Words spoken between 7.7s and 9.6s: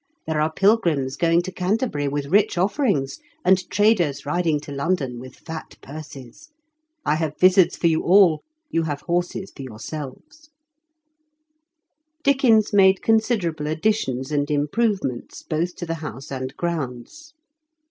for you all; you have horses